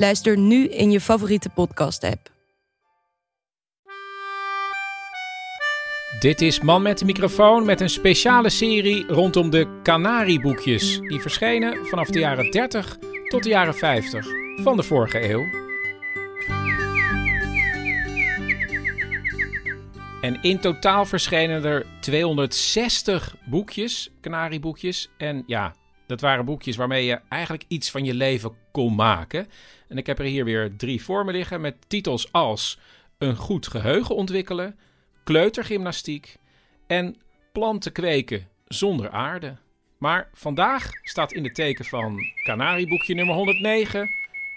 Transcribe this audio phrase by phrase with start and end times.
[0.00, 2.30] Luister nu in je favoriete podcast-app.
[6.18, 11.00] Dit is Man met de microfoon met een speciale serie rondom de Canarieboekjes.
[11.00, 14.26] Die verschenen vanaf de jaren 30 tot de jaren 50
[14.62, 15.44] van de vorige eeuw.
[20.20, 25.10] En in totaal verschenen er 260 boekjes, Canarieboekjes.
[25.18, 25.74] En ja,
[26.06, 29.48] dat waren boekjes waarmee je eigenlijk iets van je leven kon maken.
[29.90, 32.78] En ik heb er hier weer drie voor me liggen met titels als
[33.18, 34.78] Een goed geheugen ontwikkelen,
[35.24, 36.36] Kleutergymnastiek
[36.86, 37.16] en
[37.52, 39.56] Planten kweken zonder aarde.
[39.98, 44.08] Maar vandaag staat in het teken van Canarieboekje nummer 109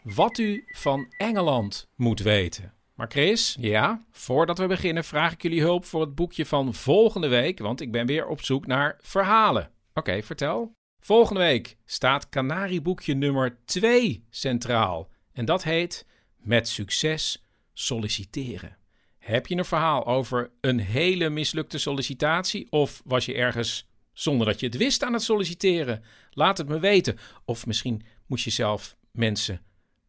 [0.04, 2.74] wat u van Engeland moet weten.
[2.96, 7.28] Maar Chris, ja, voordat we beginnen vraag ik jullie hulp voor het boekje van volgende
[7.28, 9.70] week, want ik ben weer op zoek naar verhalen.
[9.94, 10.72] Oké, vertel.
[11.00, 15.10] Volgende week staat Canarieboekje nummer 2 centraal.
[15.34, 16.06] En dat heet
[16.38, 18.78] Met succes solliciteren.
[19.18, 22.68] Heb je een verhaal over een hele mislukte sollicitatie?
[22.70, 26.04] Of was je ergens zonder dat je het wist aan het solliciteren?
[26.32, 27.18] Laat het me weten.
[27.46, 29.62] Of misschien moest je zelf mensen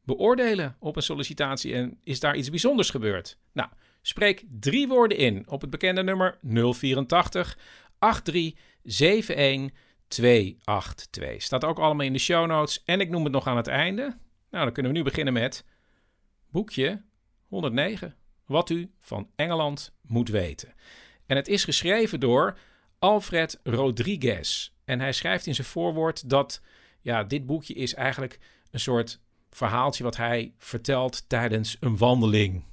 [0.03, 3.39] beoordelen op een sollicitatie en is daar iets bijzonders gebeurd?
[3.53, 3.69] Nou,
[4.03, 7.59] spreek drie woorden in op het bekende nummer 084
[7.99, 11.43] 8371 282.
[11.43, 14.17] Staat ook allemaal in de show notes en ik noem het nog aan het einde.
[14.55, 15.65] Nou, dan kunnen we nu beginnen met
[16.51, 17.03] boekje
[17.49, 18.17] 109.
[18.47, 20.75] Wat u van Engeland moet weten.
[21.27, 22.59] En het is geschreven door
[22.99, 24.73] Alfred Rodriguez.
[24.85, 26.61] En hij schrijft in zijn voorwoord dat
[27.01, 28.39] ja, dit boekje is eigenlijk
[28.71, 29.21] een soort
[29.51, 32.65] verhaaltje wat hij vertelt tijdens een wandeling.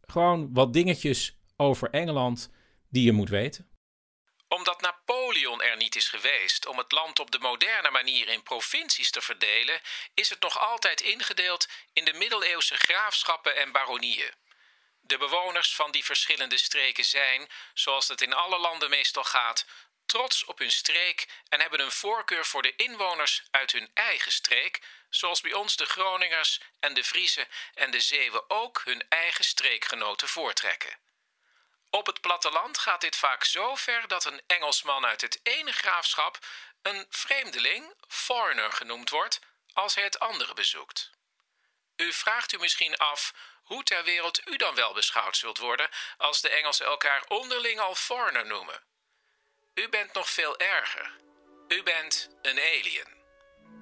[0.00, 2.50] Gewoon wat dingetjes over Engeland
[2.88, 3.66] die je moet weten.
[4.52, 9.10] Omdat Napoleon er niet is geweest om het land op de moderne manier in provincies
[9.10, 9.80] te verdelen,
[10.14, 14.34] is het nog altijd ingedeeld in de middeleeuwse graafschappen en baronieën.
[15.00, 19.66] De bewoners van die verschillende streken zijn, zoals het in alle landen meestal gaat,
[20.06, 24.80] trots op hun streek en hebben een voorkeur voor de inwoners uit hun eigen streek,
[25.10, 30.28] zoals bij ons de Groningers en de Friezen en de Zeeuwen ook hun eigen streekgenoten
[30.28, 30.98] voortrekken.
[31.94, 36.38] Op het platteland gaat dit vaak zo ver dat een Engelsman uit het ene graafschap
[36.82, 39.40] een vreemdeling, foreigner genoemd wordt,
[39.72, 41.10] als hij het andere bezoekt.
[41.96, 46.40] U vraagt u misschien af hoe ter wereld u dan wel beschouwd zult worden als
[46.40, 48.82] de Engelsen elkaar onderling al foreigner noemen.
[49.74, 51.16] U bent nog veel erger.
[51.68, 53.20] U bent een alien.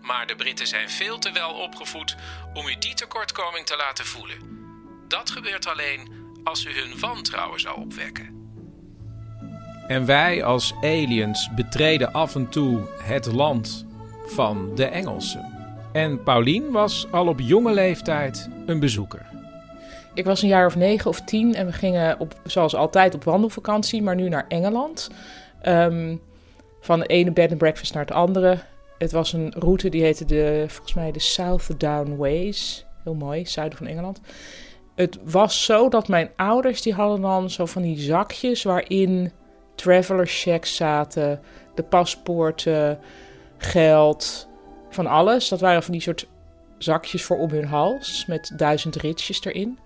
[0.00, 2.14] Maar de Britten zijn veel te wel opgevoed
[2.54, 4.58] om u die tekortkoming te laten voelen.
[5.08, 8.38] Dat gebeurt alleen als u hun wantrouwen zou opwekken.
[9.86, 13.86] En wij als aliens betreden af en toe het land
[14.26, 15.44] van de Engelsen.
[15.92, 19.26] En Paulien was al op jonge leeftijd een bezoeker.
[20.14, 23.24] Ik was een jaar of negen of tien en we gingen op, zoals altijd op
[23.24, 25.10] wandelvakantie, maar nu naar Engeland.
[25.62, 26.16] Ehm,
[26.80, 28.58] van de ene bed and breakfast naar het andere.
[28.98, 32.84] Het was een route die heette de, volgens mij de Southdown Ways.
[33.04, 34.20] Heel mooi, zuiden van Engeland.
[35.00, 39.32] Het was zo dat mijn ouders die hadden dan zo van die zakjes waarin
[39.74, 41.40] traveler checks zaten,
[41.74, 42.98] de paspoorten,
[43.56, 44.48] geld,
[44.90, 45.48] van alles.
[45.48, 46.28] Dat waren van die soort
[46.78, 49.78] zakjes voor om hun hals met duizend ritsjes erin.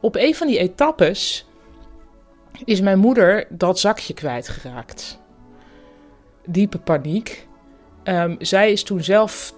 [0.00, 1.46] Op een van die etappes
[2.64, 5.20] is mijn moeder dat zakje kwijtgeraakt.
[6.46, 7.48] Diepe paniek.
[8.02, 9.54] Ehm, zij is toen zelf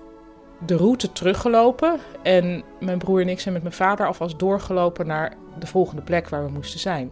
[0.66, 1.98] de route teruggelopen.
[2.22, 6.28] En mijn broer en ik zijn met mijn vader alvast doorgelopen naar de volgende plek
[6.28, 7.10] waar we moesten zijn.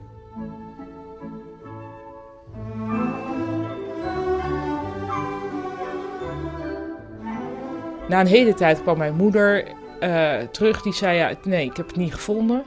[8.09, 9.65] Na een hele tijd kwam mijn moeder
[10.01, 12.63] eh, terug die zei: ja, nee, ik heb het niet gevonden.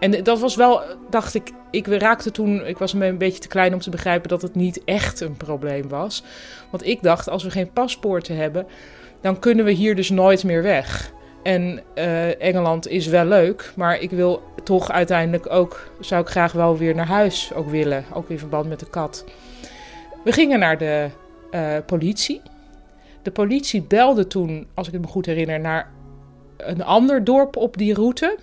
[0.00, 3.72] En dat was wel, dacht ik, ik raakte toen, ik was een beetje te klein
[3.72, 6.24] om te begrijpen dat het niet echt een probleem was.
[6.70, 8.66] Want ik dacht, als we geen paspoorten hebben,
[9.26, 11.12] dan kunnen we hier dus nooit meer weg.
[11.42, 16.52] En uh, Engeland is wel leuk, maar ik wil toch uiteindelijk ook, zou ik graag
[16.52, 19.24] wel weer naar huis ook willen, ook in verband met de kat.
[20.24, 21.08] We gingen naar de
[21.50, 22.42] uh, politie.
[23.22, 25.90] De politie belde toen, als ik het me goed herinner, naar
[26.56, 28.38] een ander dorp op die route.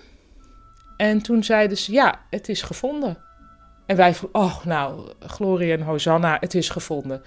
[0.96, 3.18] En toen zeiden ze, ja, het is gevonden.
[3.86, 7.22] En wij voelden, oh nou, Gloria en Hosanna, het is gevonden.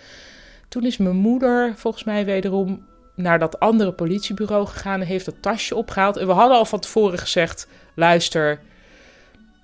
[0.67, 2.85] Toen is mijn moeder volgens mij wederom
[3.17, 6.17] naar dat andere politiebureau gegaan en heeft dat tasje opgehaald.
[6.17, 8.59] En we hadden al van tevoren gezegd, luister,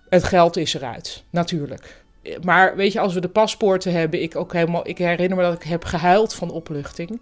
[0.10, 2.04] het geld is eruit, natuurlijk.
[2.44, 5.54] Maar weet je, als we de paspoorten hebben, ik, ook helemaal, ik herinner me dat
[5.54, 7.22] ik heb gehuild van opluchting.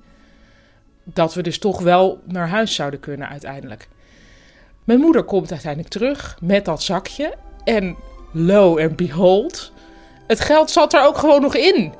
[1.03, 3.87] Dat we dus toch wel naar huis zouden kunnen uiteindelijk.
[4.83, 7.33] Mijn moeder komt uiteindelijk terug met dat zakje.
[7.63, 7.95] En
[8.31, 9.71] lo and behold,
[10.27, 11.93] het geld zat er ook gewoon nog in.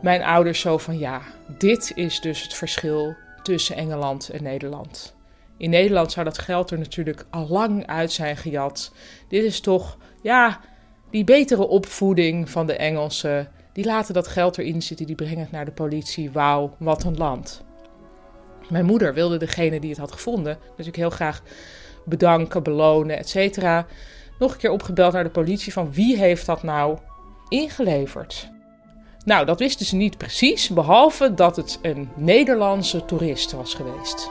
[0.00, 1.22] Mijn ouders zo van ja,
[1.58, 5.16] dit is dus het verschil tussen Engeland en Nederland.
[5.56, 8.92] In Nederland zou dat geld er natuurlijk al lang uit zijn gejat.
[9.28, 10.60] Dit is toch, ja,
[11.10, 13.50] die betere opvoeding van de Engelsen.
[13.72, 16.30] Die laten dat geld erin zitten, die brengen het naar de politie.
[16.30, 17.64] Wauw, wat een land.
[18.68, 21.42] Mijn moeder wilde degene die het had gevonden natuurlijk heel graag
[22.04, 23.58] bedanken, belonen, etc.
[24.38, 26.98] Nog een keer opgebeld naar de politie van wie heeft dat nou
[27.48, 28.56] ingeleverd.
[29.28, 34.30] Nou, dat wisten ze niet precies, behalve dat het een Nederlandse toerist was geweest.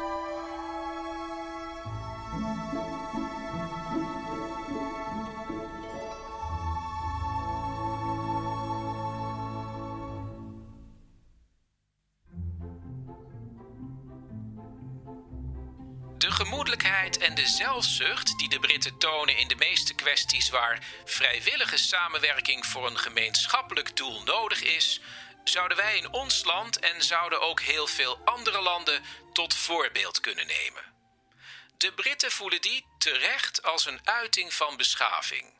[17.81, 23.95] Zelfzucht die de Britten tonen in de meeste kwesties waar vrijwillige samenwerking voor een gemeenschappelijk
[23.95, 24.99] doel nodig is,
[25.43, 29.03] zouden wij in ons land en zouden ook heel veel andere landen
[29.33, 30.83] tot voorbeeld kunnen nemen.
[31.77, 35.53] De Britten voelen die terecht als een uiting van beschaving.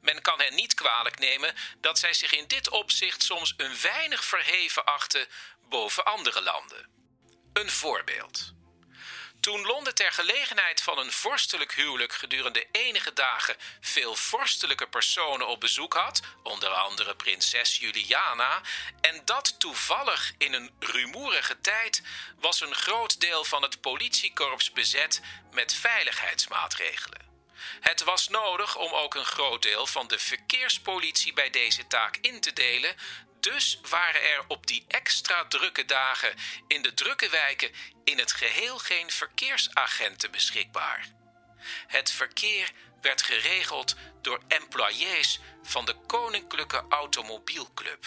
[0.00, 4.24] Men kan hen niet kwalijk nemen dat zij zich in dit opzicht soms een weinig
[4.24, 5.26] verheven achten
[5.68, 6.88] boven andere landen.
[7.52, 8.54] Een voorbeeld.
[9.44, 15.60] Toen Londen ter gelegenheid van een vorstelijk huwelijk gedurende enige dagen veel vorstelijke personen op
[15.60, 18.60] bezoek had, onder andere prinses Juliana,
[19.00, 22.02] en dat toevallig in een rumoerige tijd,
[22.38, 25.20] was een groot deel van het politiekorps bezet
[25.52, 27.32] met veiligheidsmaatregelen.
[27.80, 32.40] Het was nodig om ook een groot deel van de verkeerspolitie bij deze taak in
[32.40, 32.96] te delen,
[33.44, 36.34] dus waren er op die extra drukke dagen
[36.66, 37.70] in de drukke wijken
[38.04, 41.08] in het geheel geen verkeersagenten beschikbaar.
[41.86, 42.70] Het verkeer
[43.00, 48.04] werd geregeld door employés van de Koninklijke Automobielclub.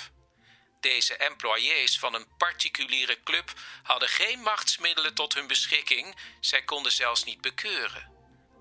[0.80, 3.54] Deze employés van een particuliere club
[3.84, 8.12] hadden geen machtsmiddelen tot hun beschikking, zij konden zelfs niet bekeuren.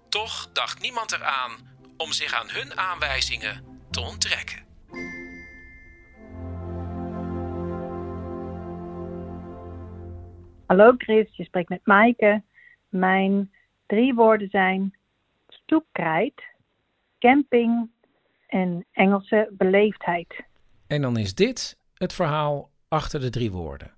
[0.08, 4.65] Toch dacht niemand eraan om zich aan hun aanwijzingen te onttrekken.
[10.66, 12.42] Hallo Chris, je spreekt met Maaike.
[12.88, 13.52] Mijn
[13.86, 14.96] drie woorden zijn
[15.48, 16.42] stoepkrijt,
[17.18, 17.90] camping
[18.46, 20.44] en Engelse beleefdheid.
[20.86, 23.94] En dan is dit het verhaal achter de drie woorden.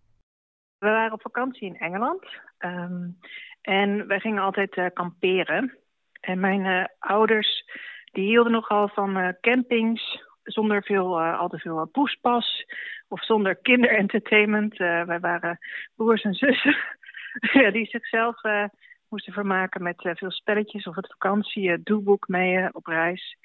[0.79, 2.25] We waren op vakantie in Engeland
[2.59, 3.19] um,
[3.63, 5.79] en wij gingen altijd uh, kamperen.
[6.21, 7.65] En mijn uh, ouders
[8.13, 12.65] die hielden nogal van uh, campings zonder veel, al te veel poespas
[13.09, 14.81] of zonder kinderentertainment.
[14.81, 15.59] Uh, wij waren
[15.97, 16.77] broers en zussen
[17.73, 18.65] die zichzelf uh,
[19.09, 23.37] moesten vermaken met uh, veel spelletjes of het vakantie doelboek mee op reis.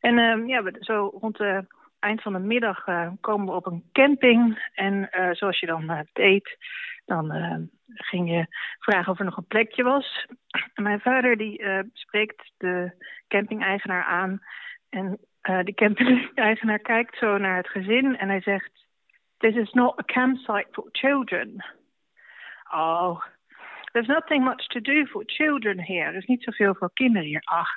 [0.00, 1.66] En ehm, ja, zo rond het
[1.98, 2.84] eind van de middag
[3.20, 4.70] komen we op een camping.
[4.74, 6.56] En zoals je dan deed,
[7.04, 7.32] dan
[7.86, 8.46] ging je
[8.78, 10.26] vragen of er nog een plekje was.
[10.74, 12.92] Mijn vader die spreekt de
[13.28, 14.42] camping-eigenaar aan
[14.88, 15.18] en
[15.48, 18.86] uh, de camping-eigenaar kijkt zo naar het gezin en hij zegt:
[19.36, 21.64] This is not a campsite for children.
[22.72, 23.22] Oh,
[23.92, 26.04] there's nothing much to do for children here.
[26.04, 27.42] Er is niet zoveel voor kinderen hier.
[27.44, 27.70] Ach,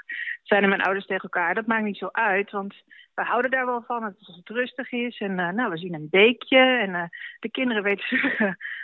[0.43, 2.75] zeiden mijn ouders tegen elkaar, dat maakt niet zo uit, want
[3.15, 5.19] we houden daar wel van als het rustig is.
[5.19, 7.03] En uh, nou, we zien een beekje en uh,
[7.39, 8.37] de kinderen weten zich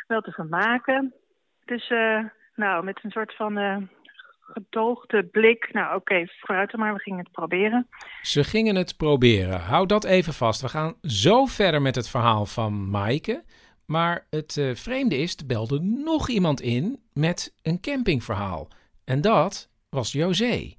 [0.08, 1.14] wel te vermaken.
[1.66, 1.90] Dus
[2.56, 3.90] nou, met een soort van
[4.54, 5.70] gedoogde blik.
[5.74, 7.88] Nou, oké, okay, maar, we gingen het proberen.
[8.22, 9.60] Ze gingen het proberen.
[9.60, 10.62] Hou dat even vast.
[10.62, 13.44] We gaan zo verder met het verhaal van Maaike.
[13.86, 18.68] Maar het uh, vreemde is, er belde nog iemand in met een campingverhaal.
[19.04, 20.74] En dat was José.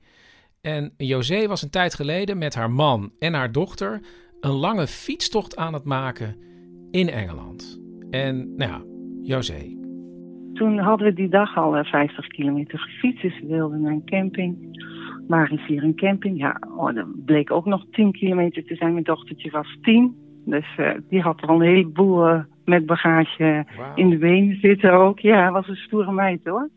[0.60, 4.00] En José was een tijd geleden met haar man en haar dochter
[4.40, 6.36] een lange fietstocht aan het maken
[6.90, 7.80] in Engeland.
[8.10, 8.82] En nou ja,
[9.22, 9.85] José.
[10.56, 13.22] Toen hadden we die dag al 50 eh, kilometer gefietst.
[13.22, 14.80] Dus we wilden naar een camping.
[15.28, 16.38] Waar is hier een camping?
[16.38, 18.92] Ja, oh, dat bleek ook nog 10 kilometer te zijn.
[18.92, 20.16] Mijn dochtertje was 10.
[20.44, 24.92] Dus uh, die had er al een heleboel uh, met bagage in de benen zitten
[24.92, 25.18] ook.
[25.18, 26.68] Ja, was een stoere meid hoor.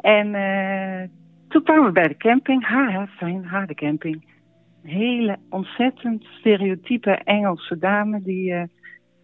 [0.00, 1.08] En uh,
[1.48, 2.66] toen kwamen we bij de camping.
[2.66, 4.24] Ha, fijn, ha, de camping.
[4.84, 8.54] Een hele ontzettend stereotype Engelse dame die,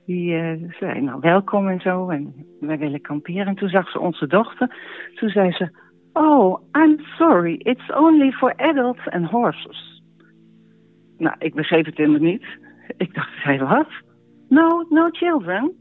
[0.07, 2.09] die zei, nou welkom en zo.
[2.09, 3.47] En wij willen kamperen.
[3.47, 4.77] En toen zag ze onze dochter.
[5.15, 5.79] Toen zei ze,
[6.13, 10.03] oh, I'm sorry, it's only for adults and horses.
[11.19, 12.47] Nou, ik begreep het helemaal niet.
[12.97, 13.89] Ik dacht, zei wat?
[14.49, 15.73] No, no children.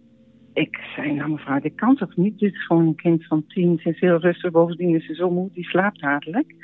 [0.53, 2.39] Ik zei, nou mevrouw, dit kan toch niet?
[2.39, 3.79] Dit is gewoon een kind van tien.
[3.79, 6.55] Ze is heel rustig, bovendien is ze zo moe, die slaapt dadelijk.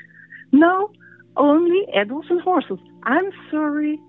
[0.49, 0.91] No,
[1.33, 2.79] only adults and horses.
[3.03, 3.99] I'm sorry.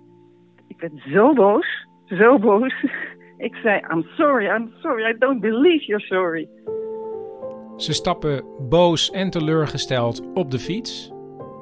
[0.68, 2.84] Ik werd zo boos, zo boos.
[3.40, 6.48] Ik zei, I'm sorry, I'm sorry, I don't believe you're sorry.
[7.76, 11.12] Ze stappen boos en teleurgesteld op de fiets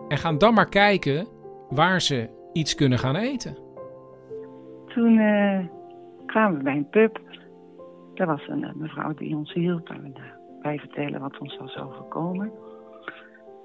[0.09, 1.27] en gaan dan maar kijken
[1.69, 3.57] waar ze iets kunnen gaan eten.
[4.87, 5.59] Toen uh,
[6.27, 7.21] kwamen we bij een pub.
[8.15, 10.15] Er was een uh, mevrouw die ons hielp en
[10.63, 12.53] wij vertellen wat ons was overkomen.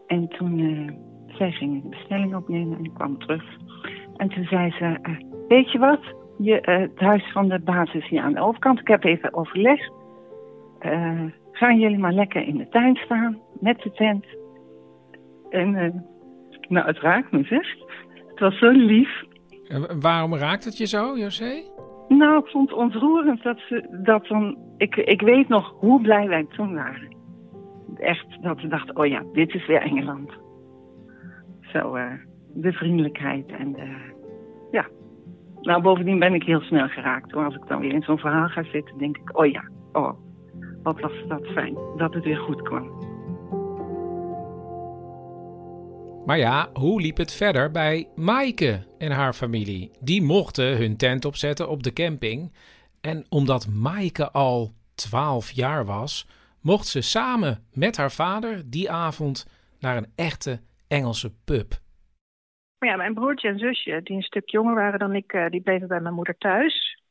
[0.08, 0.92] En toen uh,
[1.28, 3.44] zij ging de bestelling opnemen en kwam terug.
[4.18, 5.18] En toen zei ze,
[5.48, 6.02] weet je wat,
[6.38, 9.92] je, het huis van de basis hier aan de overkant, ik heb even overlegd.
[11.52, 14.26] gaan jullie maar lekker in de tuin staan met de tent.
[15.50, 16.04] En
[16.68, 17.68] nou, het raakt me zeg.
[18.28, 19.24] Het was zo lief.
[19.68, 21.64] En waarom raakt het je zo, José?
[22.08, 24.58] Nou, ik vond het ontroerend dat ze dat dan.
[24.78, 27.16] Ik, ik weet nog hoe blij wij toen waren.
[27.96, 30.32] Echt dat we dachten: oh ja, dit is weer Engeland.
[31.62, 31.98] Zo,
[32.54, 34.12] de vriendelijkheid en de.
[34.72, 34.86] Ja.
[35.64, 37.32] Nou, bovendien ben ik heel snel geraakt.
[37.32, 37.46] Hoor.
[37.46, 40.14] Als ik dan weer in zo'n verhaal ga zitten, denk ik: oh ja, oh,
[40.84, 43.12] wat was dat fijn dat het weer goed kwam.
[46.26, 49.92] Maar ja, hoe liep het verder bij Maaike en haar familie?
[50.00, 52.54] Die mochten hun tent opzetten op de camping.
[53.02, 56.28] En omdat Maaike al 12 jaar was,
[56.62, 59.48] mocht ze samen met haar vader die avond
[59.80, 61.82] naar een echte Engelse pub.
[62.84, 65.88] Ja, mijn broertje en zusje, die een stuk jonger waren dan ik, eh, die bleven
[65.88, 67.02] bij mijn moeder thuis.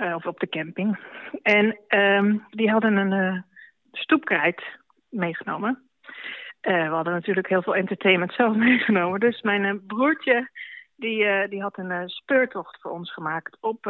[0.00, 0.98] Uh, of op de camping.
[1.42, 3.42] En um, die hadden een uh,
[3.92, 4.62] stoepkrijt
[5.08, 5.82] meegenomen.
[6.60, 9.20] We hadden natuurlijk heel veel entertainment zelf meegenomen.
[9.20, 10.50] Dus mijn broertje
[10.96, 13.82] die, die had een speurtocht voor ons gemaakt op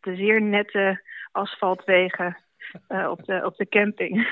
[0.00, 2.36] de zeer nette asfaltwegen
[2.88, 4.28] op, de, op de camping.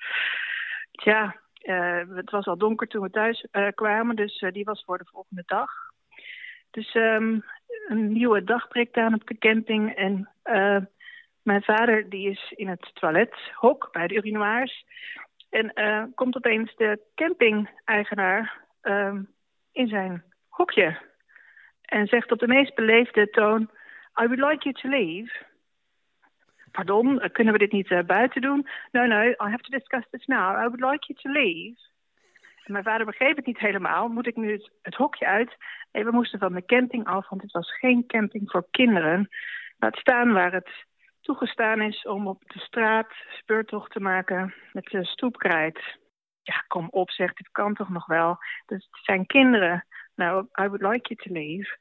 [1.02, 1.41] Tja,
[2.14, 5.70] het was al donker toen we thuis kwamen, dus die was voor de volgende dag.
[6.70, 7.44] Dus um,
[7.88, 10.28] een nieuwe dag breekt aan op de camping en
[11.42, 14.84] mijn vader die is in het toilethok bij de urinoirs.
[15.50, 15.72] En
[16.14, 19.14] komt opeens de camping-eigenaar uh,
[19.72, 20.98] in zijn hokje.
[21.82, 23.70] En zegt op de meest beleefde toon...
[24.20, 25.30] I would like you to leave.
[26.72, 28.66] Pardon, eh, kunnen we dit niet uh, buiten doen?
[28.90, 30.56] No, no, I have to discuss this now.
[30.64, 31.90] I would like you to leave.
[32.66, 34.08] Mijn vader begreep het niet helemaal.
[34.08, 35.56] Moet ik nu het, hokje uit?
[35.92, 39.28] Nee, we moesten van de camping af, want het was geen camping voor kinderen.
[39.78, 40.70] Laat staan waar het
[41.20, 45.98] toegestaan is om op de straat speurtocht te maken met de stoepkrijt.
[46.42, 48.38] Ja, kom op, zegt dit kan toch nog wel.
[48.66, 49.86] Dus het zijn kinderen.
[50.14, 51.78] Nou, I would like you to leave.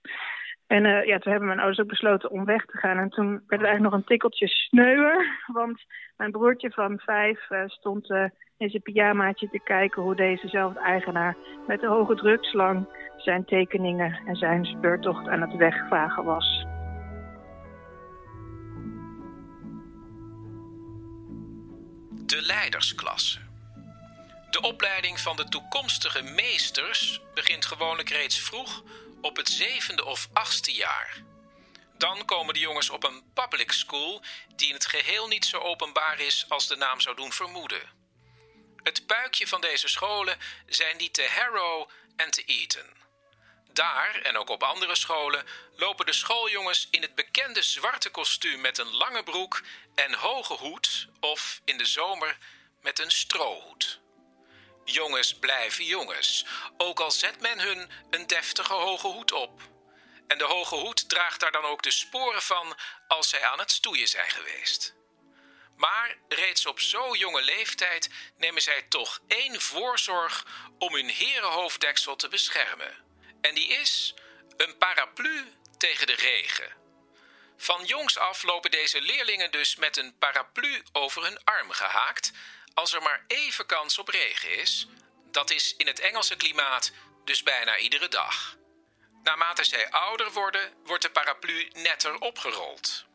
[0.71, 2.97] En uh, ja, toen hebben mijn ouders ook besloten om weg te gaan.
[2.97, 5.39] En toen werd het eigenlijk nog een tikkeltje sneuwer.
[5.59, 5.83] Want
[6.17, 8.23] mijn broertje van vijf uh, stond uh,
[8.57, 10.01] in zijn pyjamaatje te kijken...
[10.01, 11.35] hoe dezezelfde eigenaar
[11.67, 12.87] met de hoge drugslang...
[13.17, 16.65] zijn tekeningen en zijn speurtocht aan het wegvagen was.
[22.25, 23.39] de leidersklasse.
[24.49, 28.83] De opleiding van de toekomstige meesters begint gewoonlijk reeds vroeg
[29.21, 31.23] op het zevende of achtste jaar.
[31.97, 34.23] Dan komen de jongens op een public school
[34.55, 37.89] die in het geheel niet zo openbaar is als de naam zou doen vermoeden.
[38.83, 42.99] Het puikje van deze scholen zijn die te Harrow en te Eton.
[43.73, 48.77] Daar en ook op andere scholen lopen de schooljongens in het bekende zwarte kostuum met
[48.77, 49.63] een lange broek
[49.95, 52.37] en hoge hoed of in de zomer
[52.81, 53.99] met een strohoed.
[54.91, 56.45] Jongens blijven jongens,
[56.77, 59.61] ook al zet men hun een deftige hoge hoed op.
[60.27, 63.71] En de hoge hoed draagt daar dan ook de sporen van als zij aan het
[63.71, 64.95] stoeien zijn geweest.
[65.77, 70.45] Maar reeds op zo'n jonge leeftijd nemen zij toch één voorzorg
[70.77, 72.97] om hun herenhoofddeksel te beschermen.
[73.41, 74.13] En die is
[74.57, 76.80] een paraplu tegen de regen.
[77.61, 82.31] Van jongs af lopen deze leerlingen dus met een paraplu over hun arm gehaakt
[82.73, 84.87] als er maar even kans op regen is.
[85.31, 86.91] Dat is in het Engelse klimaat
[87.25, 88.55] dus bijna iedere dag.
[89.23, 93.05] Naarmate zij ouder worden, wordt de paraplu netter opgerold.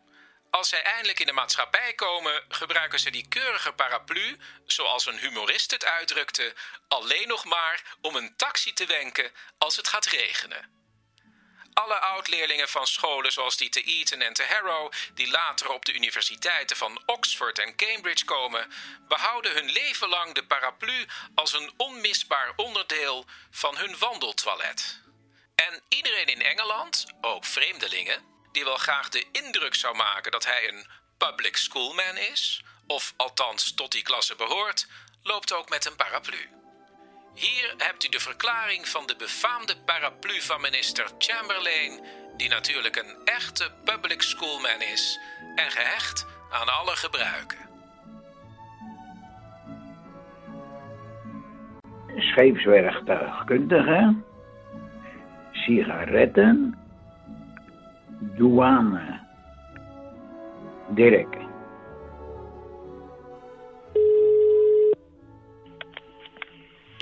[0.51, 5.71] Als zij eindelijk in de maatschappij komen, gebruiken ze die keurige paraplu, zoals een humorist
[5.71, 6.55] het uitdrukte,
[6.89, 10.76] alleen nog maar om een taxi te wenken als het gaat regenen.
[11.77, 15.95] Alle oud-leerlingen van scholen zoals die te Eton en te Harrow, die later op de
[15.95, 18.73] universiteiten van Oxford en Cambridge komen,
[19.09, 25.01] behouden hun leven lang de paraplu als een onmisbaar onderdeel van hun wandeltoilet.
[25.55, 30.69] En iedereen in Engeland, ook vreemdelingen, die wel graag de indruk zou maken dat hij
[30.69, 30.87] een
[31.19, 34.87] public schoolman is, of althans tot die klasse behoort,
[35.23, 36.51] loopt ook met een paraplu.
[37.37, 42.01] Hier hebt u de verklaring van de befaamde paraplu van minister Chamberlain,
[42.37, 45.21] die natuurlijk een echte public schoolman is
[45.55, 47.59] en gehecht aan alle gebruiken.
[52.17, 54.15] Scheepswerktuigkundige,
[55.53, 56.79] sigaretten,
[58.21, 59.21] douane.
[60.89, 61.46] Dirk.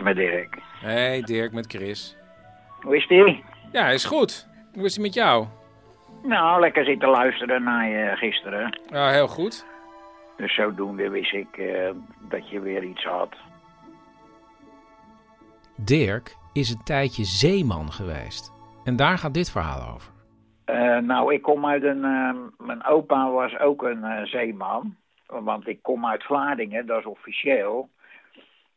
[0.05, 0.59] Met Dirk.
[0.81, 2.17] Hey Dirk, met Chris.
[2.81, 3.45] Hoe is die?
[3.73, 4.49] Ja, is goed.
[4.75, 5.47] Hoe is het met jou?
[6.23, 8.81] Nou, lekker zitten luisteren naar je gisteren.
[8.87, 9.67] Ja, heel goed.
[10.37, 11.91] Dus zodoende wist ik eh,
[12.29, 13.37] dat je weer iets had.
[15.77, 18.53] Dirk is een tijdje zeeman geweest.
[18.85, 20.13] En daar gaat dit verhaal over.
[20.67, 22.05] Uh, nou, ik kom uit een...
[22.05, 22.35] Uh,
[22.67, 24.97] mijn opa was ook een uh, zeeman.
[25.27, 27.89] Want ik kom uit Vlaardingen, dat is officieel.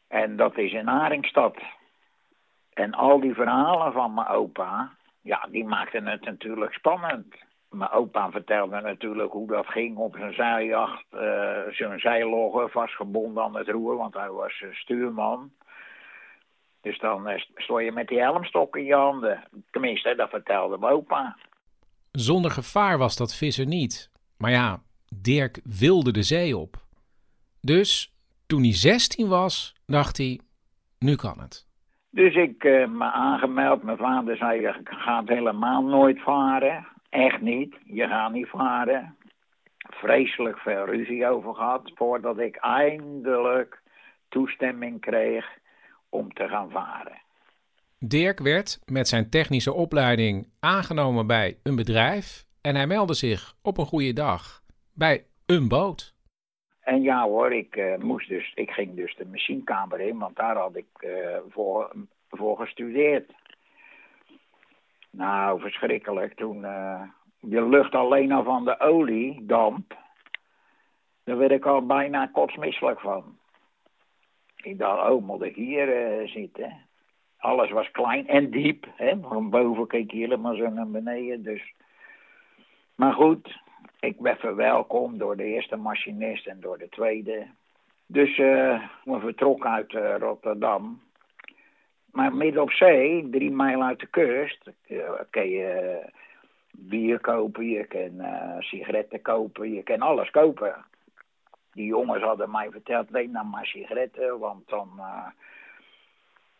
[0.07, 1.57] En dat is in Haringstad.
[2.73, 7.35] En al die verhalen van mijn opa, ja, die maakten het natuurlijk spannend.
[7.69, 11.05] Mijn opa vertelde natuurlijk hoe dat ging op zijn zeiljacht.
[11.13, 11.19] Uh,
[11.69, 15.51] zijn zeilloggen vastgebonden aan het roer, want hij was stuurman.
[16.81, 19.43] Dus dan uh, stond je met die helmstok in je handen.
[19.71, 21.37] Tenminste, dat vertelde mijn opa.
[22.11, 24.11] Zonder gevaar was dat vissen niet.
[24.37, 24.81] Maar ja,
[25.15, 26.75] Dirk wilde de zee op.
[27.61, 28.16] Dus
[28.47, 30.39] toen hij 16 was, dacht hij,
[30.99, 31.67] nu kan het.
[32.09, 33.83] Dus ik uh, me aangemeld.
[33.83, 36.87] Mijn vader zei, je gaat helemaal nooit varen.
[37.09, 39.15] Echt niet, je gaat niet varen.
[39.77, 43.81] Vreselijk veel ruzie over gehad, voordat ik eindelijk
[44.29, 45.45] toestemming kreeg
[46.09, 47.21] om te gaan varen.
[47.99, 53.77] Dirk werd met zijn technische opleiding aangenomen bij een bedrijf en hij meldde zich op
[53.77, 54.61] een goede dag
[54.93, 56.16] bij een boot.
[56.87, 60.55] En ja hoor, ik, uh, moest dus, ik ging dus de machinekamer in, want daar
[60.57, 61.91] had ik uh, voor,
[62.29, 63.33] voor gestudeerd.
[65.09, 66.33] Nou, verschrikkelijk.
[66.33, 67.01] Toen uh,
[67.39, 69.97] je lucht alleen al van de oliedamp,
[71.23, 73.37] daar werd ik al bijna kotsmisselijk van.
[74.55, 76.85] Ik dacht, oh, moet ik hier zitten?
[77.37, 78.87] Alles was klein en diep.
[78.95, 79.19] Hè?
[79.21, 81.43] Van boven keek je helemaal zo naar beneden.
[81.43, 81.73] Dus.
[82.95, 83.59] Maar goed,
[83.99, 87.47] ik werd verwelkomd door de eerste machinist en door de tweede.
[88.05, 91.01] Dus uh, we vertrokken uit uh, Rotterdam.
[92.11, 95.99] Maar midden op zee, drie mijl uit de kust, uh, kun je
[96.71, 98.25] bier kopen, je kan
[98.59, 100.85] sigaretten kopen, je kan alles kopen.
[101.73, 104.89] Die jongens hadden mij verteld, neem nou maar sigaretten, want dan,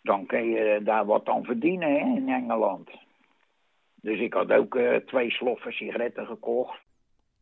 [0.02, 2.90] dan kun je daar wat aan verdienen hè, in Engeland.
[3.96, 6.80] Dus ik had ook twee sloffen sigaretten gekocht.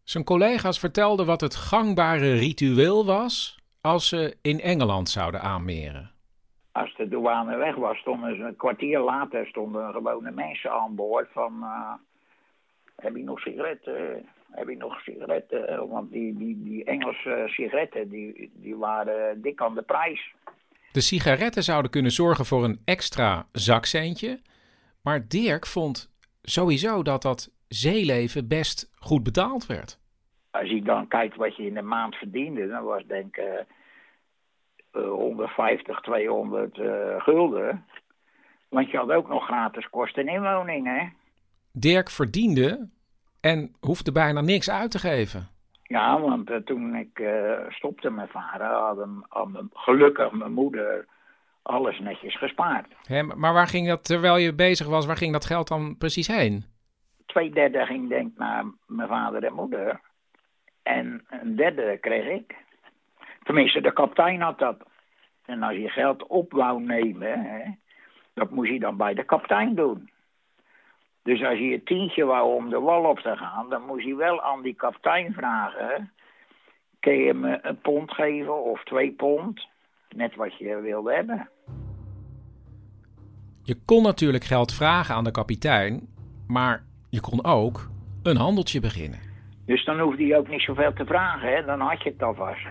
[0.06, 6.12] Zijn collega's vertelden wat het gangbare ritueel was als ze in Engeland zouden aanmeren.
[6.72, 11.28] Als de douane weg was, stonden ze een kwartier later stonden gewone mensen aan boord
[11.32, 11.54] van...
[11.62, 11.94] Uh,
[12.96, 14.26] heb je nog sigaretten?
[14.52, 15.88] Heb je nog sigaretten?
[15.89, 20.34] Want die, die, die Engelse sigaretten die, die waren dik aan de prijs.
[20.91, 24.41] De sigaretten zouden kunnen zorgen voor een extra zakcentje.
[25.02, 29.99] Maar Dirk vond sowieso dat dat zeeleven best goed betaald werd.
[30.51, 33.65] Als je dan kijkt wat je in de maand verdiende, dan was denk ik
[34.91, 37.86] uh, 150, 200 uh, gulden.
[38.69, 41.08] Want je had ook nog gratis kosten inwoning, hè?
[41.71, 42.89] Dirk verdiende
[43.41, 45.47] en hoefde bijna niks uit te geven.
[45.84, 51.06] Ja, want uh, toen ik uh, stopte met varen, had, had gelukkig mijn moeder
[51.62, 52.88] alles netjes gespaard.
[53.04, 56.28] Hè, maar waar ging dat, terwijl je bezig was, waar ging dat geld dan precies
[56.28, 56.65] heen?
[57.25, 60.01] Twee derde ging denk ik naar mijn vader en moeder.
[60.83, 62.55] En een derde kreeg ik.
[63.43, 64.77] Tenminste, de kapitein had dat.
[65.45, 67.71] En als je geld op wou nemen, hè,
[68.33, 70.09] dat moest je dan bij de kapitein doen.
[71.23, 74.15] Dus als je een tientje wou om de wal op te gaan, dan moest je
[74.15, 76.11] wel aan die kapitein vragen.
[76.99, 79.67] Kun je me een pond geven of twee pond?
[80.09, 81.49] Net wat je wilde hebben.
[83.63, 86.07] Je kon natuurlijk geld vragen aan de kapitein,
[86.47, 86.83] maar
[87.15, 87.89] je kon ook
[88.23, 89.19] een handeltje beginnen.
[89.65, 91.65] Dus dan hoefde je ook niet zoveel te vragen, hè?
[91.65, 92.67] dan had je het alvast.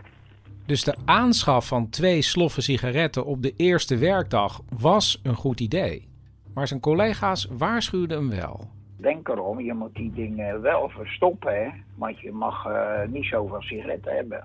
[0.66, 6.08] Dus de aanschaf van twee sloffen sigaretten op de eerste werkdag was een goed idee.
[6.54, 8.68] Maar zijn collega's waarschuwden hem wel.
[8.96, 11.68] Denk erom, je moet die dingen wel verstoppen, hè?
[11.94, 14.44] want je mag uh, niet zoveel sigaretten hebben.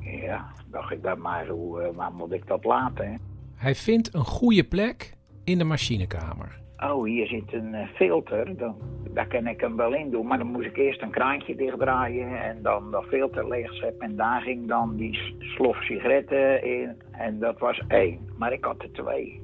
[0.00, 3.10] Ja, dacht ik dan maar, hoe, uh, waar moet ik dat laten?
[3.10, 3.16] Hè?
[3.56, 6.60] Hij vindt een goede plek in de machinekamer.
[6.84, 8.76] Oh, hier zit een uh, filter, dan,
[9.10, 10.26] daar kan ik hem wel in doen.
[10.26, 14.00] Maar dan moest ik eerst een kraantje dichtdraaien en dan dat filter leegzetten.
[14.00, 18.18] En daar ging dan die slof sigaretten in en dat was één.
[18.36, 19.42] Maar ik had er twee.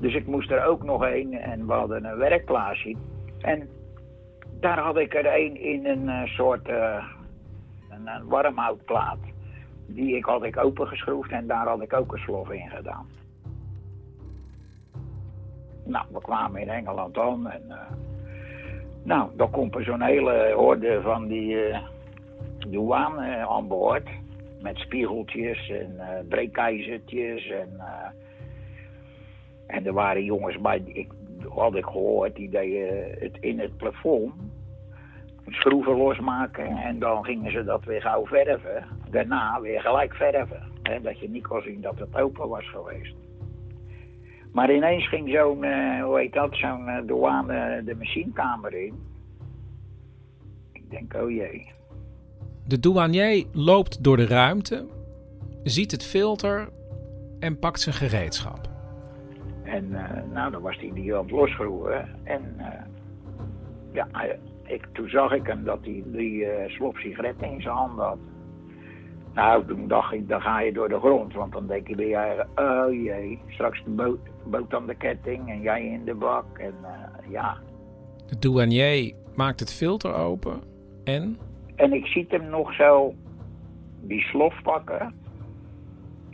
[0.00, 2.96] Dus ik moest er ook nog één en we hadden een werkplaatsje.
[3.38, 3.68] En
[4.60, 7.04] daar had ik er één in een uh, soort uh,
[7.90, 9.18] een, een warmhoutplaat.
[9.86, 13.06] Die ik had ik opengeschroefd en daar had ik ook een slof in gedaan.
[15.92, 17.62] Nou, we kwamen in Engeland aan en...
[17.68, 17.76] Uh,
[19.02, 21.78] nou, dan komt er zo'n hele horde van die uh,
[22.68, 24.08] douane aan boord.
[24.60, 27.80] Met spiegeltjes en uh, breekijzertjes en...
[29.66, 31.10] En er waren jongens bij, ik,
[31.48, 34.32] had ik gehoord, die deden het in het plafond.
[35.48, 38.84] Schroeven losmaken en dan gingen ze dat weer gauw verven.
[39.10, 40.62] Daarna weer gelijk verven.
[40.82, 43.14] Hè, dat je niet kon zien dat het open was geweest.
[44.52, 48.94] Maar ineens ging zo'n, uh, hoe heet dat, zo'n uh, douane de machinekamer in.
[50.72, 51.70] Ik denk, oh jee.
[52.66, 54.86] De douanier loopt door de ruimte,
[55.62, 56.68] ziet het filter
[57.38, 58.70] en pakt zijn gereedschap.
[59.62, 62.08] En uh, nou, dan was hij die aan het losgroeven.
[62.24, 62.56] En
[63.92, 64.08] ja,
[64.62, 68.18] ik, toen zag ik hem dat hij die slop sigaretten in zijn handen had.
[69.34, 71.34] Nou, toen dacht ik, dan ga je door de grond.
[71.34, 75.50] Want dan denk je bij je oh jee, straks de boot, boot aan de ketting
[75.50, 76.58] en jij in de bak.
[76.58, 76.74] En
[77.28, 77.56] ja.
[78.26, 80.60] De douanier maakt het filter open
[81.04, 81.38] en?
[81.76, 83.14] En ik zie hem nog zo
[84.00, 85.14] die slof pakken.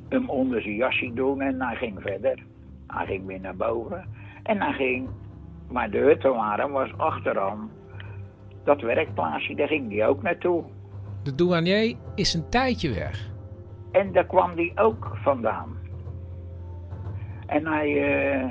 [0.09, 2.43] Hem onder zijn jasje doen en hij ging verder.
[2.87, 4.09] Hij ging weer naar boven.
[4.43, 5.09] En hij ging,
[5.71, 7.71] maar de hutten waren, was achteraan
[8.65, 10.65] dat werkplaatsje, daar ging hij ook naartoe.
[11.29, 13.31] De douanier is een tijdje weg.
[13.93, 15.77] En daar kwam hij ook vandaan.
[17.47, 18.49] En hij, uh,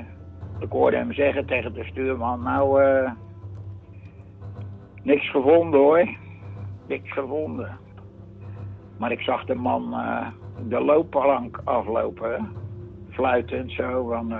[0.58, 3.10] ik hoorde hem zeggen tegen de stuurman, nou, uh,
[5.02, 6.08] niks gevonden hoor.
[6.88, 7.78] Niks gevonden.
[8.98, 10.26] Maar ik zag de man uh,
[10.68, 12.52] de loopplank aflopen
[13.10, 14.34] fluitend zo van.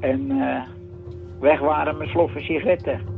[0.00, 0.28] En
[1.40, 3.17] weg waren mijn sloffen sigaretten.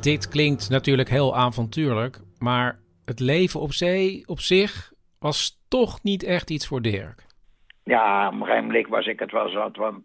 [0.00, 6.22] Dit klinkt natuurlijk heel avontuurlijk, maar het leven op zee op zich was toch niet
[6.24, 7.26] echt iets voor Dirk.
[7.84, 10.02] Ja, op een gegeven moment was ik het wel zat, want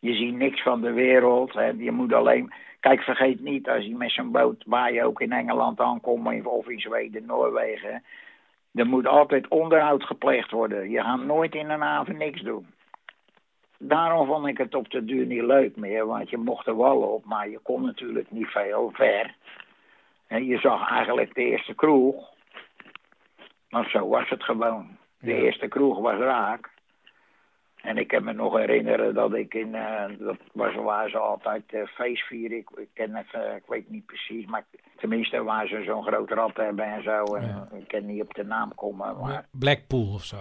[0.00, 1.52] je ziet niks van de wereld.
[1.52, 1.66] Hè.
[1.66, 5.32] Je moet alleen Kijk, vergeet niet, als je met zo'n boot waar je ook in
[5.32, 8.02] Engeland aankomt, of in Zweden, Noorwegen,
[8.74, 10.90] er moet altijd onderhoud gepleegd worden.
[10.90, 12.66] Je gaat nooit in een haven niks doen.
[13.78, 17.00] Daarom vond ik het op de duur niet leuk meer, want je mocht er wel
[17.00, 19.34] op, maar je kon natuurlijk niet veel ver.
[20.26, 22.28] En je zag eigenlijk de eerste kroeg,
[23.68, 24.96] maar zo was het gewoon.
[25.20, 25.36] De ja.
[25.36, 26.70] eerste kroeg was raak.
[27.82, 31.62] En ik kan me nog herinneren dat ik in, uh, dat was waar ze altijd
[31.72, 32.56] uh, feest vieren.
[32.56, 34.64] Ik, ik, ken even, ik weet niet precies, maar
[34.96, 37.24] tenminste waar ze zo'n groot rad hebben en zo.
[37.34, 37.68] En ja.
[37.78, 39.16] Ik kan niet op de naam komen.
[39.18, 39.46] Maar...
[39.50, 40.36] Blackpool of zo.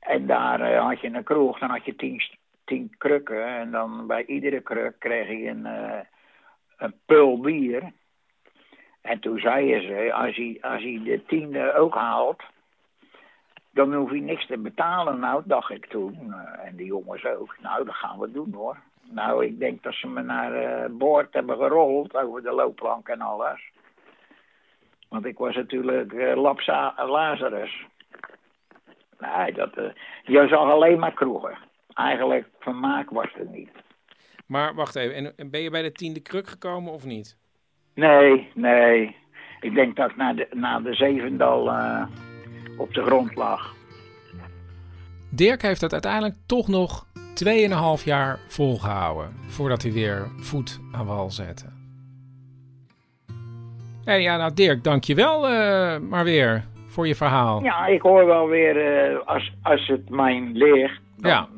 [0.00, 2.22] En daar uh, had je een kroeg, dan had je tien,
[2.70, 3.46] tien krukken.
[3.46, 5.66] En dan bij iedere kruk kreeg je een,
[6.76, 7.92] een pul bier.
[9.00, 12.42] En toen zeiden ze, als hij, als hij de tiende ook haalt
[13.72, 15.18] dan hoef je niks te betalen.
[15.18, 16.34] Nou, dacht ik toen.
[16.64, 17.56] en die jongens ook.
[17.60, 18.76] Nou, dat gaan we doen hoor.
[19.02, 23.20] Nou, ik denk dat ze me naar uh, boord hebben gerold over de loopplank en
[23.20, 23.70] alles.
[25.08, 26.36] Want ik was natuurlijk uh,
[27.06, 27.86] Lazarus.
[29.18, 29.90] Nee, dat, uh,
[30.22, 31.58] je zag alleen maar kroegen.
[31.92, 33.70] Eigenlijk vermaak was er niet.
[34.46, 37.36] Maar wacht even, en ben je bij de tiende kruk gekomen of niet?
[37.94, 39.16] Nee, nee.
[39.60, 41.70] Ik denk dat ik na de, na de zevendal
[42.78, 43.74] op de grond lag.
[45.30, 47.06] Dirk heeft het uiteindelijk toch nog
[47.98, 51.64] 2,5 jaar volgehouden voordat hij weer voet aan wal zette.
[54.04, 57.62] hey, ja, nou Dirk, dankjewel uh, maar weer voor je verhaal.
[57.62, 61.00] Ja, ik hoor wel weer uh, als, als het mijn ligt.
[61.16, 61.48] ja.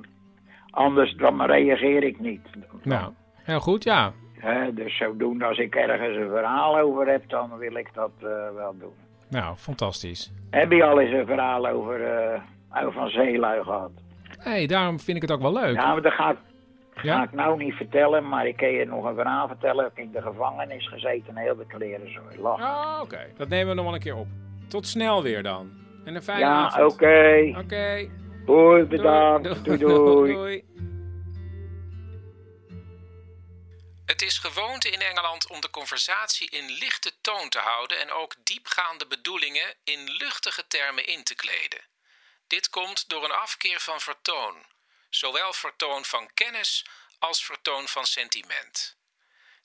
[0.72, 2.40] Anders dan reageer ik niet.
[2.82, 4.12] Nou, heel goed, ja.
[4.32, 8.28] He, dus zodoende als ik ergens een verhaal over heb, dan wil ik dat uh,
[8.54, 8.94] wel doen.
[9.28, 10.32] Nou, fantastisch.
[10.50, 12.00] Heb je al eens een verhaal over,
[12.72, 13.90] uh, van zeelui gehad?
[14.44, 15.74] Nee, hey, daarom vind ik het ook wel leuk.
[15.74, 16.36] Ja, maar dat ga,
[17.02, 17.16] ja?
[17.16, 19.84] ga ik nou niet vertellen, maar ik kan je nog een verhaal vertellen.
[19.84, 22.64] Ik heb in de gevangenis gezeten en heel de kleren zo lachen.
[22.64, 23.14] Oh, oké.
[23.14, 23.32] Okay.
[23.36, 24.26] Dat nemen we nog wel een keer op.
[24.68, 25.70] Tot snel weer dan.
[26.04, 26.92] En een fijne ja, avond.
[26.92, 27.04] oké.
[27.04, 27.48] Okay.
[27.48, 27.58] Oké.
[27.58, 28.10] Okay.
[28.46, 29.64] Doei, bedankt.
[29.64, 29.78] Doei, doei.
[29.78, 30.32] doei.
[30.32, 30.64] doei.
[34.06, 38.34] Het is gewoonte in Engeland om de conversatie in lichte toon te houden en ook
[38.44, 41.80] diepgaande bedoelingen in luchtige termen in te kleden.
[42.46, 44.66] Dit komt door een afkeer van vertoon,
[45.10, 46.86] zowel vertoon van kennis
[47.18, 48.96] als vertoon van sentiment.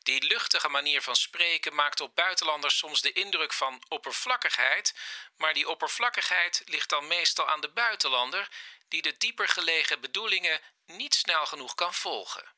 [0.07, 4.95] Die luchtige manier van spreken maakt op buitenlanders soms de indruk van oppervlakkigheid,
[5.37, 8.49] maar die oppervlakkigheid ligt dan meestal aan de buitenlander,
[8.87, 12.51] die de dieper gelegen bedoelingen niet snel genoeg kan volgen.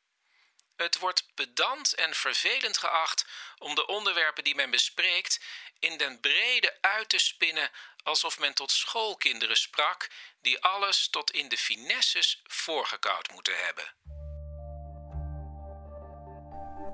[0.76, 3.26] Het wordt pedant en vervelend geacht
[3.58, 5.40] om de onderwerpen die men bespreekt
[5.80, 7.72] in den brede uit te spinnen
[8.04, 10.10] alsof men tot schoolkinderen sprak
[10.42, 13.94] die alles tot in de finesses voorgekoud moeten hebben.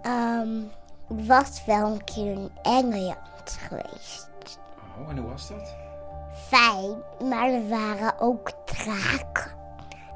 [0.07, 0.71] Um,
[1.09, 4.29] ik was wel een keer in Engeland geweest.
[4.99, 5.75] Oh, en hoe was dat?
[6.47, 6.95] Fijn,
[7.29, 9.51] maar er waren ook draken.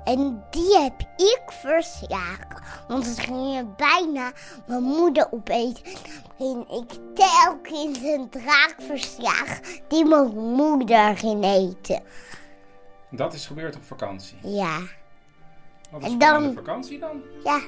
[0.04, 2.64] En die heb ik verslagen.
[2.88, 4.32] Want het ging bijna
[4.68, 5.84] mijn moeder opeten.
[6.40, 12.04] En ik telkens een draak verslagen die mijn moeder ging eten.
[13.12, 14.38] Dat is gebeurd op vakantie?
[14.42, 14.80] Ja.
[15.92, 17.22] Wat een dan, vakantie dan?
[17.44, 17.60] Ja,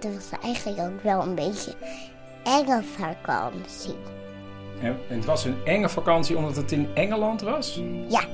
[0.00, 1.74] dat was eigenlijk ook wel een beetje
[2.44, 3.96] enge vakantie.
[4.80, 7.80] En het was een enge vakantie omdat het in Engeland was?
[8.08, 8.24] Ja.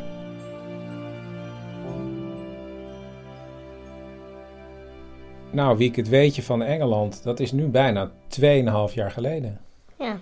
[5.50, 8.10] Nou, wie ik het weetje van Engeland, dat is nu bijna
[8.40, 9.60] 2,5 jaar geleden.
[9.98, 10.18] Ja.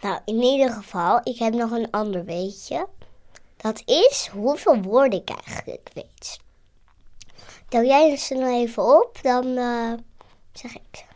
[0.00, 2.86] Nou, in ieder geval, ik heb nog een ander weetje.
[3.56, 6.44] Dat is hoeveel woorden ik eigenlijk weet.
[7.68, 9.92] Tel jij ze nou even op, dan uh,
[10.52, 11.06] zeg ik.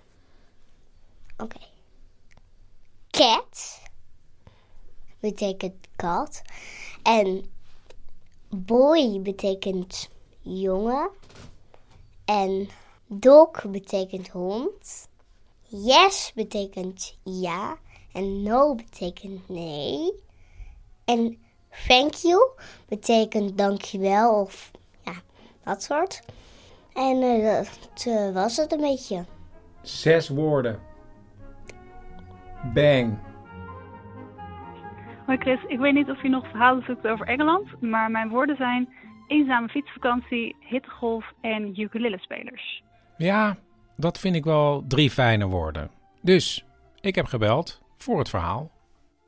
[1.38, 1.56] Oké.
[1.56, 1.68] Okay.
[3.10, 3.80] Cat
[5.20, 6.42] betekent kat.
[7.02, 7.50] En
[8.48, 10.08] boy betekent
[10.40, 11.10] jongen.
[12.24, 12.68] En
[13.06, 15.08] dog betekent hond.
[15.62, 17.78] Yes betekent ja.
[18.12, 20.12] En no betekent nee.
[21.04, 21.42] En
[21.86, 22.50] thank you
[22.88, 24.70] betekent dankjewel of
[25.70, 26.22] dat soort.
[26.92, 29.24] En uh, dat uh, was het een beetje.
[29.83, 30.80] Zes woorden.
[32.74, 33.18] Bang.
[35.26, 38.56] Hoi Chris, ik weet niet of je nog verhalen zoekt over Engeland, maar mijn woorden
[38.56, 38.88] zijn
[39.28, 42.83] eenzame fietsvakantie, hittegolf en ukulele-spelers.
[43.16, 43.56] Ja,
[43.96, 45.90] dat vind ik wel drie fijne woorden.
[46.22, 46.64] Dus
[47.00, 48.70] ik heb gebeld voor het verhaal.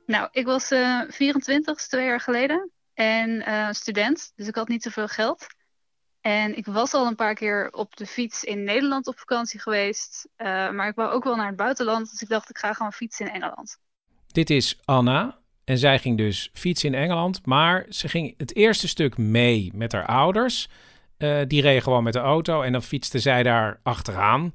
[0.07, 2.70] Nou, ik was uh, 24, twee jaar geleden.
[2.94, 5.46] En uh, student, dus ik had niet zoveel geld.
[6.22, 10.28] En ik was al een paar keer op de fiets in Nederland op vakantie geweest.
[10.37, 12.11] Uh, maar ik wou ook wel naar het buitenland.
[12.11, 13.78] Dus ik dacht, ik ga gewoon fietsen in Engeland.
[14.26, 15.40] Dit is Anna.
[15.64, 17.46] En zij ging dus fietsen in Engeland.
[17.46, 20.68] Maar ze ging het eerste stuk mee met haar ouders.
[21.18, 22.62] Uh, die reden gewoon met de auto.
[22.62, 24.54] En dan fietste zij daar achteraan.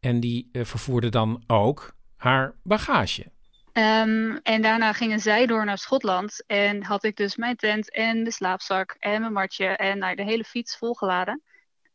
[0.00, 3.32] En die uh, vervoerde dan ook haar bagage.
[3.78, 6.44] Um, en daarna gingen zij door naar Schotland.
[6.46, 10.22] En had ik dus mijn tent en de slaapzak en mijn matje en nou, de
[10.22, 11.42] hele fiets volgeladen.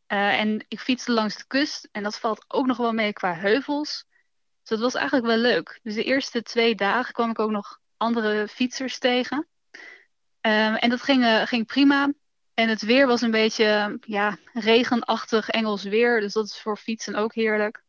[0.08, 1.90] Uh, en ik fietste langs de kust.
[1.92, 4.06] En dat valt ook nog wel mee qua heuvels.
[4.62, 5.80] Dus dat was eigenlijk wel leuk.
[5.84, 9.48] Dus de eerste twee dagen kwam ik ook nog andere fietsers tegen.
[10.42, 12.14] Um, en dat ging, uh, ging prima.
[12.54, 16.20] En het weer was een beetje ja, regenachtig Engels weer.
[16.20, 17.84] Dus dat is voor fietsen ook heerlijk.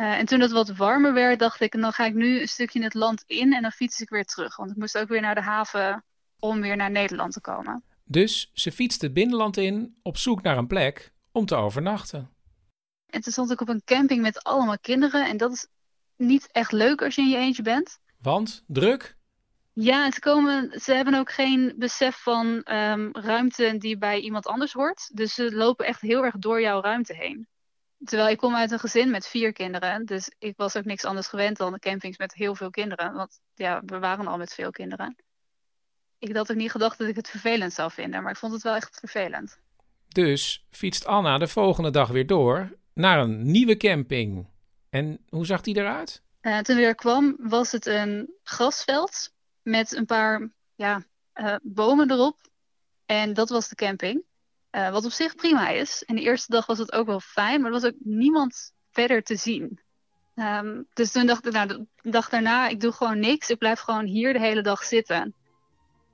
[0.00, 2.82] Uh, en toen het wat warmer werd, dacht ik, dan ga ik nu een stukje
[2.82, 4.56] het land in en dan fiets ik weer terug.
[4.56, 6.04] Want ik moest ook weer naar de haven
[6.38, 7.84] om weer naar Nederland te komen.
[8.04, 12.30] Dus ze fietste het binnenland in op zoek naar een plek om te overnachten.
[13.06, 15.28] En toen stond ik op een camping met allemaal kinderen.
[15.28, 15.66] En dat is
[16.16, 17.98] niet echt leuk als je in je eentje bent.
[18.20, 19.16] Want druk?
[19.72, 24.72] Ja, ze, komen, ze hebben ook geen besef van um, ruimte die bij iemand anders
[24.72, 25.10] hoort.
[25.16, 27.48] Dus ze lopen echt heel erg door jouw ruimte heen.
[28.04, 30.06] Terwijl ik kom uit een gezin met vier kinderen.
[30.06, 33.14] Dus ik was ook niks anders gewend dan de campings met heel veel kinderen.
[33.14, 35.16] Want ja, we waren al met veel kinderen.
[36.18, 38.22] Ik had ook niet gedacht dat ik het vervelend zou vinden.
[38.22, 39.58] Maar ik vond het wel echt vervelend.
[40.08, 44.46] Dus fietst Anna de volgende dag weer door naar een nieuwe camping.
[44.90, 46.22] En hoe zag die eruit?
[46.42, 49.32] Uh, toen weer kwam, was het een grasveld
[49.62, 51.04] met een paar ja,
[51.34, 52.38] uh, bomen erop.
[53.06, 54.22] En dat was de camping.
[54.76, 56.02] Uh, wat op zich prima is.
[56.06, 59.22] En de eerste dag was het ook wel fijn, maar er was ook niemand verder
[59.22, 59.80] te zien.
[60.34, 63.50] Um, dus toen dacht ik, nou, de dag daarna, ik doe gewoon niks.
[63.50, 65.34] Ik blijf gewoon hier de hele dag zitten.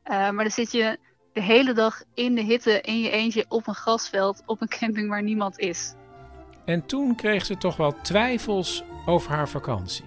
[0.05, 0.99] maar dan zit je
[1.33, 5.09] de hele dag in de hitte in je eentje op een grasveld op een camping
[5.09, 5.95] waar niemand is.
[6.65, 10.05] En toen kreeg ze toch wel twijfels over haar vakantie.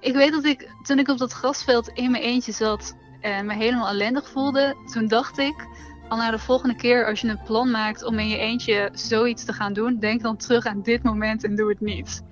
[0.00, 3.54] Ik weet dat ik, toen ik op dat grasveld in mijn eentje zat en me
[3.54, 5.66] helemaal ellendig voelde, toen dacht ik,
[6.08, 9.44] al naar de volgende keer als je een plan maakt om in je eentje zoiets
[9.44, 12.22] te gaan doen, denk dan terug aan dit moment en doe het niet.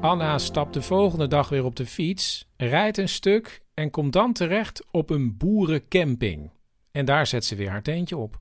[0.00, 4.32] Anna stapt de volgende dag weer op de fiets, rijdt een stuk en komt dan
[4.32, 6.50] terecht op een boerencamping.
[6.92, 8.40] En daar zet ze weer haar teentje op.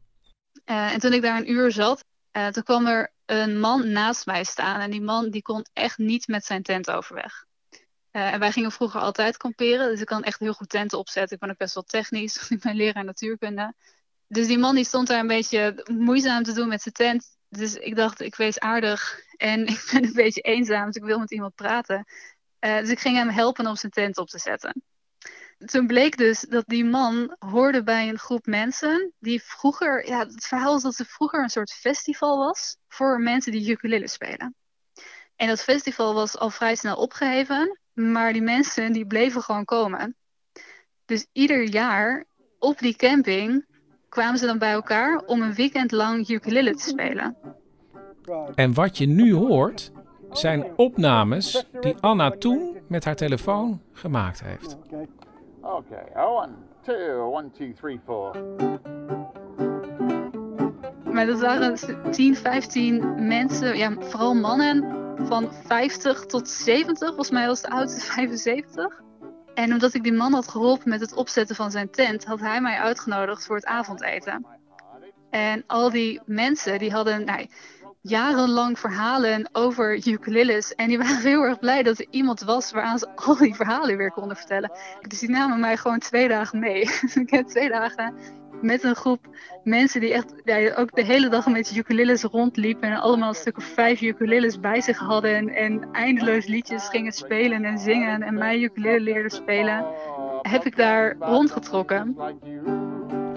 [0.65, 2.05] Uh, en toen ik daar een uur zat,
[2.37, 4.79] uh, toen kwam er een man naast mij staan.
[4.79, 7.45] En die man die kon echt niet met zijn tent overweg.
[8.13, 11.33] Uh, en wij gingen vroeger altijd kamperen, dus ik kan echt heel goed tenten opzetten.
[11.33, 13.73] Ik ben ook best wel technisch, ik ben leraar natuurkunde.
[14.27, 17.37] Dus die man die stond daar een beetje moeizaam te doen met zijn tent.
[17.49, 21.19] Dus ik dacht, ik wees aardig en ik ben een beetje eenzaam, dus ik wil
[21.19, 22.05] met iemand praten.
[22.59, 24.83] Uh, dus ik ging hem helpen om zijn tent op te zetten.
[25.65, 30.45] Toen bleek dus dat die man hoorde bij een groep mensen die vroeger, ja, het
[30.45, 34.55] verhaal is dat er vroeger een soort festival was voor mensen die ukulele spelen.
[35.35, 40.15] En dat festival was al vrij snel opgeheven, maar die mensen die bleven gewoon komen.
[41.05, 42.25] Dus ieder jaar
[42.59, 43.65] op die camping
[44.09, 47.37] kwamen ze dan bij elkaar om een weekend lang ukulele te spelen.
[48.55, 49.91] En wat je nu hoort,
[50.31, 54.77] zijn opnames die Anna toen met haar telefoon gemaakt heeft.
[55.61, 56.51] Oké, one,
[56.81, 58.35] two, one, two, three, four.
[61.13, 61.75] Maar dat waren
[62.11, 67.07] 10, 15 mensen, ja, vooral mannen van 50 tot 70.
[67.07, 69.01] Volgens mij was de oudste 75.
[69.53, 72.61] En omdat ik die man had geholpen met het opzetten van zijn tent, had hij
[72.61, 74.45] mij uitgenodigd voor het avondeten.
[75.29, 77.47] En al die mensen die hadden nou,
[78.01, 80.75] jarenlang verhalen over ukuleles.
[80.75, 83.97] En die waren heel erg blij dat er iemand was waaraan ze al die verhalen
[83.97, 84.71] weer konden vertellen.
[85.07, 86.81] Dus die namen mij gewoon twee dagen mee.
[87.23, 88.15] ik heb twee dagen
[88.63, 89.27] met een groep
[89.63, 92.89] mensen die echt ja, ook de hele dag met ukuleles rondliepen.
[92.89, 95.35] En allemaal een stuk of vijf ukuleles bij zich hadden.
[95.35, 98.21] En, en eindeloos liedjes gingen spelen en zingen.
[98.21, 99.85] En mij ukulele leerden spelen.
[100.41, 102.17] Heb ik daar rondgetrokken.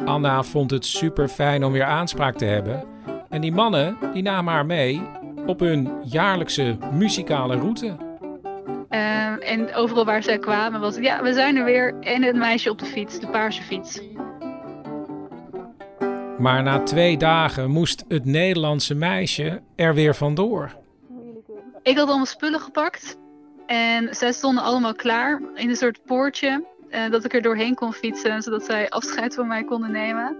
[0.05, 2.85] Anna vond het super fijn om weer aanspraak te hebben.
[3.29, 5.03] En die mannen die namen haar mee
[5.47, 7.97] op hun jaarlijkse muzikale route.
[8.91, 11.95] Uh, en overal waar zij kwamen was ja, we zijn er weer.
[12.01, 14.01] En het meisje op de fiets, de paarse fiets.
[16.39, 20.75] Maar na twee dagen moest het Nederlandse meisje er weer vandoor.
[21.83, 23.17] Ik had allemaal spullen gepakt.
[23.67, 26.65] En zij stonden allemaal klaar in een soort poortje.
[26.91, 30.37] Uh, dat ik er doorheen kon fietsen, zodat zij afscheid van mij konden nemen.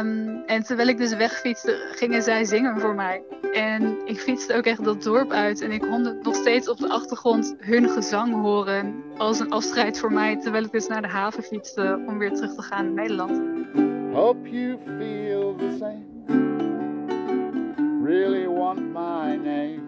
[0.00, 3.22] Um, en terwijl ik dus wegfietste, gingen zij zingen voor mij.
[3.52, 5.60] En ik fietste ook echt dat dorp uit.
[5.60, 9.02] En ik kon nog steeds op de achtergrond hun gezang horen.
[9.16, 10.40] Als een afscheid voor mij.
[10.40, 13.40] Terwijl ik dus naar de haven fietste om weer terug te gaan naar Nederland.
[14.12, 16.06] Hope you feel the same.
[18.02, 19.80] Really want my name.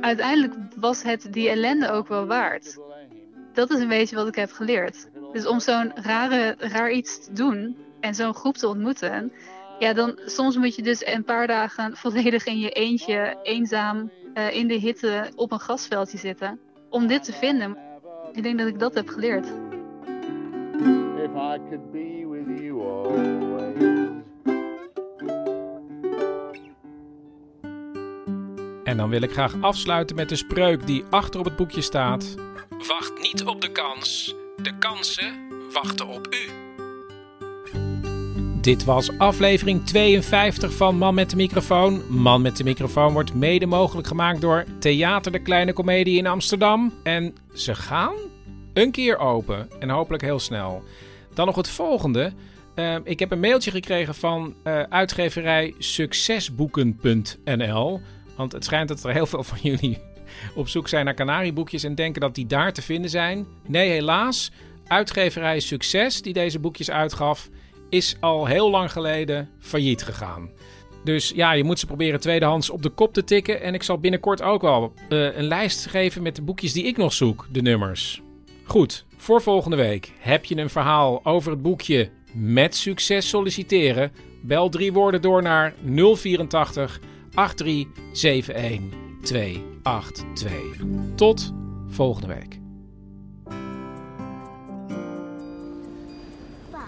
[0.00, 2.78] Uiteindelijk was het die ellende ook wel waard.
[3.52, 5.08] Dat is een beetje wat ik heb geleerd.
[5.32, 9.32] Dus om zo'n rare, raar iets te doen, en zo'n groep te ontmoeten,
[9.78, 14.56] ja, dan soms moet je dus een paar dagen volledig in je eentje, eenzaam, uh,
[14.56, 16.60] in de hitte op een grasveldje zitten.
[16.90, 17.76] Om dit te vinden.
[18.32, 19.46] Ik denk dat ik dat heb geleerd.
[21.16, 22.25] If I could be
[28.96, 32.34] En dan wil ik graag afsluiten met de spreuk die achter op het boekje staat.
[32.88, 34.34] Wacht niet op de kans.
[34.62, 35.34] De kansen
[35.72, 36.50] wachten op u.
[38.60, 42.02] Dit was aflevering 52 van Man met de Microfoon.
[42.08, 46.92] Man met de Microfoon wordt mede mogelijk gemaakt door Theater de Kleine Comedie in Amsterdam.
[47.02, 48.14] En ze gaan
[48.72, 50.82] een keer open en hopelijk heel snel.
[51.34, 52.32] Dan nog het volgende.
[52.74, 58.00] Uh, ik heb een mailtje gekregen van uh, uitgeverij succesboeken.nl.
[58.36, 59.98] Want het schijnt dat er heel veel van jullie
[60.54, 63.46] op zoek zijn naar kanarieboekjes en denken dat die daar te vinden zijn.
[63.66, 64.50] Nee, helaas.
[64.86, 67.48] Uitgeverij Succes, die deze boekjes uitgaf,
[67.88, 70.50] is al heel lang geleden failliet gegaan.
[71.04, 73.62] Dus ja, je moet ze proberen tweedehands op de kop te tikken.
[73.62, 76.96] En ik zal binnenkort ook wel uh, een lijst geven met de boekjes die ik
[76.96, 78.22] nog zoek, de nummers.
[78.64, 84.12] Goed, voor volgende week heb je een verhaal over het boekje Met succes solliciteren.
[84.42, 85.74] Bel drie woorden door naar
[86.14, 87.00] 084
[91.14, 91.52] Tot
[91.88, 92.58] volgende week.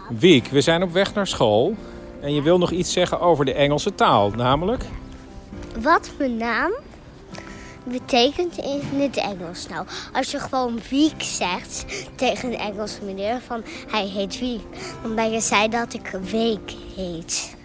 [0.09, 1.75] Wiek, we zijn op weg naar school.
[2.21, 4.85] En je wil nog iets zeggen over de Engelse taal, namelijk?
[5.81, 6.73] Wat mijn naam
[7.85, 9.69] betekent in het Engels.
[9.69, 11.85] Nou, als je gewoon Wiek zegt
[12.15, 14.63] tegen een Engelse meneer van hij heet Wiek,
[15.03, 17.57] dan ben je zei dat ik Week heet.